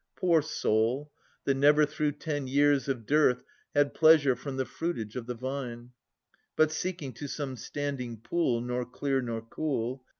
[0.15, 1.11] Poor soul,
[1.43, 3.43] that never through ten years of dearth
[3.75, 5.91] Had pleasure from the fruitage of the vine,
[6.55, 10.03] But seeking to some standing pool, Nor clear nor cool.